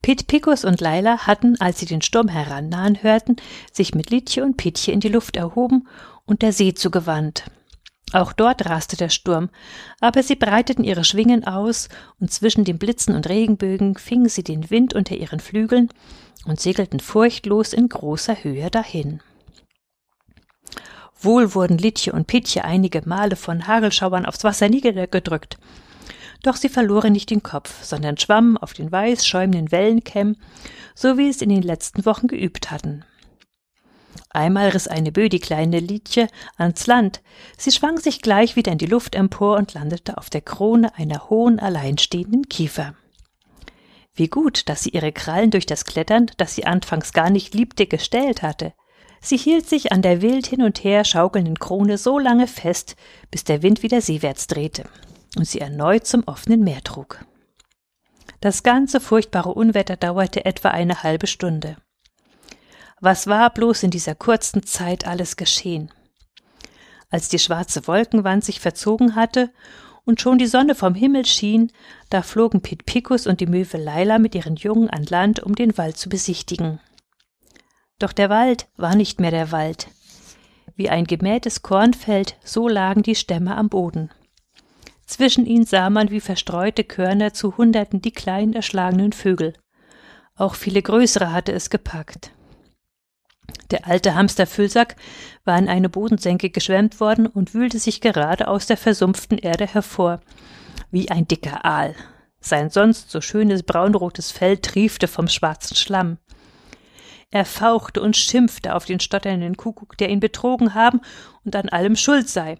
Pit 0.01 0.27
Picus 0.27 0.65
und 0.65 0.81
Laila 0.81 1.25
hatten, 1.25 1.59
als 1.59 1.79
sie 1.79 1.87
den 1.87 2.01
Sturm 2.01 2.27
herannahen 2.27 3.01
hörten, 3.01 3.37
sich 3.71 3.95
mit 3.95 4.11
Litje 4.11 4.43
und 4.43 4.55
Pitje 4.55 4.93
in 4.93 4.99
die 4.99 5.09
Luft 5.09 5.35
erhoben 5.35 5.87
und 6.25 6.41
der 6.41 6.53
See 6.53 6.73
zugewandt. 6.73 7.45
Auch 8.13 8.33
dort 8.33 8.65
raste 8.69 8.95
der 8.95 9.09
Sturm, 9.09 9.49
aber 9.99 10.23
sie 10.23 10.35
breiteten 10.35 10.83
ihre 10.83 11.03
Schwingen 11.03 11.45
aus, 11.45 11.89
und 12.19 12.31
zwischen 12.31 12.63
den 12.63 12.77
Blitzen 12.77 13.15
und 13.15 13.27
Regenbögen 13.27 13.95
fingen 13.97 14.29
sie 14.29 14.43
den 14.43 14.69
Wind 14.69 14.93
unter 14.93 15.15
ihren 15.15 15.39
Flügeln 15.39 15.89
und 16.45 16.59
segelten 16.59 16.99
furchtlos 16.99 17.73
in 17.73 17.89
großer 17.89 18.43
Höhe 18.43 18.69
dahin. 18.69 19.21
Wohl 21.19 21.55
wurden 21.55 21.77
Litje 21.77 22.13
und 22.13 22.27
Pitje 22.27 22.63
einige 22.63 23.01
Male 23.05 23.35
von 23.35 23.67
Hagelschauern 23.67 24.25
aufs 24.25 24.43
Wasser 24.43 24.69
niedergedrückt, 24.69 25.57
doch 26.43 26.55
sie 26.55 26.69
verloren 26.69 27.13
nicht 27.13 27.31
den 27.31 27.41
Kopf, 27.41 27.83
sondern 27.83 28.17
schwammen 28.17 28.57
auf 28.57 28.73
den 28.73 28.91
weiß 28.91 29.25
schäumenden 29.25 29.71
Wellenkämmen, 29.71 30.37
so 30.93 31.17
wie 31.17 31.29
es 31.29 31.41
in 31.41 31.49
den 31.49 31.63
letzten 31.63 32.05
Wochen 32.05 32.27
geübt 32.27 32.69
hatten. 32.69 33.03
Einmal 34.35 34.69
riss 34.69 34.87
eine 34.89 35.13
Bö 35.13 35.29
die 35.29 35.39
kleine 35.39 35.79
Liedje 35.79 36.27
ans 36.57 36.87
Land. 36.87 37.21
Sie 37.57 37.71
schwang 37.71 37.97
sich 37.97 38.21
gleich 38.21 38.55
wieder 38.57 38.71
in 38.73 38.77
die 38.77 38.85
Luft 38.85 39.15
empor 39.15 39.55
und 39.57 39.73
landete 39.73 40.17
auf 40.17 40.29
der 40.29 40.41
Krone 40.41 40.93
einer 40.97 41.29
hohen, 41.29 41.59
alleinstehenden 41.59 42.49
Kiefer. 42.49 42.95
Wie 44.13 44.27
gut, 44.27 44.67
dass 44.67 44.83
sie 44.83 44.89
ihre 44.89 45.13
Krallen 45.13 45.51
durch 45.51 45.65
das 45.65 45.85
Klettern, 45.85 46.29
das 46.35 46.53
sie 46.53 46.65
anfangs 46.65 47.13
gar 47.13 47.29
nicht 47.29 47.53
liebte, 47.53 47.87
gestellt 47.87 48.41
hatte. 48.41 48.73
Sie 49.21 49.37
hielt 49.37 49.69
sich 49.69 49.93
an 49.93 50.01
der 50.01 50.21
wild 50.21 50.47
hin 50.47 50.61
und 50.61 50.83
her 50.83 51.05
schaukelnden 51.05 51.57
Krone 51.57 51.97
so 51.97 52.19
lange 52.19 52.47
fest, 52.47 52.97
bis 53.31 53.45
der 53.45 53.63
Wind 53.63 53.83
wieder 53.83 54.01
seewärts 54.01 54.47
drehte 54.47 54.83
und 55.37 55.47
sie 55.47 55.61
erneut 55.61 56.05
zum 56.05 56.23
offenen 56.25 56.61
Meer 56.63 56.83
trug. 56.83 57.25
Das 58.41 58.63
ganze 58.63 58.99
furchtbare 58.99 59.53
Unwetter 59.53 59.95
dauerte 59.95 60.45
etwa 60.45 60.69
eine 60.69 61.03
halbe 61.03 61.27
Stunde. 61.27 61.77
Was 63.05 63.27
war 63.27 63.51
bloß 63.51 63.83
in 63.83 63.91
dieser 63.91 64.15
kurzen 64.15 64.63
Zeit 64.63 65.05
alles 65.05 65.35
geschehen? 65.35 65.91
Als 67.11 67.29
die 67.29 67.37
schwarze 67.37 67.85
Wolkenwand 67.85 68.43
sich 68.43 68.59
verzogen 68.59 69.13
hatte 69.13 69.51
und 70.05 70.19
schon 70.19 70.39
die 70.39 70.47
Sonne 70.47 70.73
vom 70.73 70.95
Himmel 70.95 71.23
schien, 71.27 71.71
da 72.09 72.23
flogen 72.23 72.63
Pit 72.63 72.87
Picus 72.87 73.27
und 73.27 73.41
die 73.41 73.45
Möwe 73.45 73.77
Leila 73.77 74.17
mit 74.17 74.33
ihren 74.33 74.55
Jungen 74.55 74.89
an 74.89 75.03
Land, 75.03 75.39
um 75.39 75.53
den 75.53 75.77
Wald 75.77 75.97
zu 75.97 76.09
besichtigen. 76.09 76.79
Doch 77.99 78.11
der 78.11 78.31
Wald 78.31 78.69
war 78.75 78.95
nicht 78.95 79.19
mehr 79.19 79.29
der 79.29 79.51
Wald. 79.51 79.87
Wie 80.75 80.89
ein 80.89 81.05
gemähtes 81.05 81.61
Kornfeld, 81.61 82.37
so 82.43 82.67
lagen 82.67 83.03
die 83.03 83.13
Stämme 83.13 83.55
am 83.55 83.69
Boden. 83.69 84.09
Zwischen 85.05 85.45
ihnen 85.45 85.67
sah 85.67 85.91
man 85.91 86.09
wie 86.09 86.21
verstreute 86.21 86.83
Körner 86.83 87.33
zu 87.35 87.55
Hunderten 87.55 88.01
die 88.01 88.13
kleinen 88.13 88.53
erschlagenen 88.53 89.13
Vögel. 89.13 89.53
Auch 90.35 90.55
viele 90.55 90.81
größere 90.81 91.31
hatte 91.31 91.51
es 91.51 91.69
gepackt. 91.69 92.31
Der 93.71 93.87
alte 93.87 94.15
Hamsterfüllsack 94.15 94.95
war 95.43 95.57
in 95.57 95.67
eine 95.67 95.89
Bodensenke 95.89 96.49
geschwemmt 96.49 96.99
worden 96.99 97.27
und 97.27 97.53
wühlte 97.53 97.79
sich 97.79 98.01
gerade 98.01 98.47
aus 98.47 98.67
der 98.67 98.77
versumpften 98.77 99.37
Erde 99.37 99.65
hervor, 99.65 100.19
wie 100.91 101.09
ein 101.09 101.27
dicker 101.27 101.65
Aal. 101.65 101.95
Sein 102.39 102.69
sonst 102.69 103.09
so 103.09 103.21
schönes 103.21 103.63
braunrotes 103.63 104.31
Fell 104.31 104.57
triefte 104.57 105.07
vom 105.07 105.27
schwarzen 105.27 105.75
Schlamm. 105.75 106.17
Er 107.31 107.43
fauchte 107.43 108.01
und 108.01 108.15
schimpfte 108.15 108.75
auf 108.75 108.85
den 108.85 108.99
stotternden 108.99 109.57
Kuckuck, 109.57 109.97
der 109.97 110.09
ihn 110.09 110.19
betrogen 110.19 110.75
haben 110.75 111.01
und 111.43 111.55
an 111.55 111.69
allem 111.69 111.95
schuld 111.95 112.29
sei. 112.29 112.59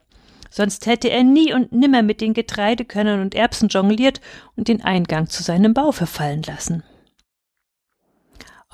Sonst 0.49 0.85
hätte 0.85 1.09
er 1.09 1.23
nie 1.23 1.53
und 1.53 1.71
nimmer 1.71 2.01
mit 2.01 2.19
den 2.19 2.33
Getreidekörnern 2.33 3.21
und 3.21 3.35
Erbsen 3.35 3.69
jongliert 3.69 4.21
und 4.55 4.67
den 4.67 4.83
Eingang 4.83 5.27
zu 5.27 5.43
seinem 5.43 5.73
Bau 5.73 5.91
verfallen 5.91 6.43
lassen. 6.43 6.83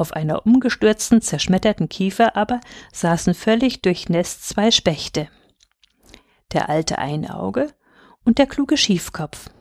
Auf 0.02 0.14
einer 0.14 0.48
umgestürzten, 0.48 1.22
zerschmetterten 1.22 1.88
Kiefer 1.88 2.36
aber 2.36 2.60
saßen 2.92 3.36
völlig 3.36 3.84
durchnässt 3.84 4.50
zwei 4.50 4.72
Spechte. 4.72 5.28
Der 6.54 6.70
alte 6.70 6.98
Einauge 6.98 7.72
und 8.26 8.40
der 8.40 8.48
kluge 8.48 8.78
Schiefkopf. 8.78 9.52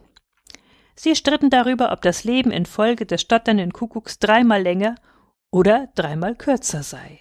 Sie 0.94 1.14
stritten 1.14 1.50
darüber, 1.50 1.92
ob 1.92 2.00
das 2.00 2.25
Leben 2.25 2.52
infolge 2.52 3.04
des 3.04 3.20
stotternden 3.20 3.75
Kuckucks 3.75 4.18
dreimal 4.18 4.62
länger 4.62 4.94
oder 5.50 5.88
dreimal 5.94 6.35
kürzer 6.35 6.82
sei. 6.82 7.20